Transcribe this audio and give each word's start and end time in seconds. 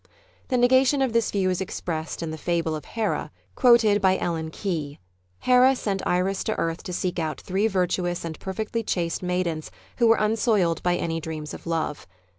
The 0.47 0.57
negation 0.57 1.03
of 1.03 1.13
this 1.13 1.29
view 1.29 1.51
is 1.51 1.61
expressed 1.61 2.23
in 2.23 2.31
the 2.31 2.37
fable 2.39 2.75
of 2.75 2.85
Hera 2.85 3.29
quoted 3.53 4.01
by 4.01 4.17
Ellen 4.17 4.49
Key. 4.49 4.97
Hera 5.41 5.75
sent 5.75 6.01
Iris 6.07 6.43
to 6.45 6.57
earth 6.57 6.81
to 6.85 6.91
seek 6.91 7.19
out 7.19 7.39
three 7.41 7.67
virtuous 7.67 8.25
and 8.25 8.39
perfectly 8.39 8.81
chaste 8.81 9.21
maidens 9.21 9.69
who 9.99 10.07
were 10.07 10.17
unsoiled 10.17 10.81
by 10.81 10.95
any 10.95 11.19
dreams 11.19 11.53
of 11.53 11.67
love. 11.67 12.07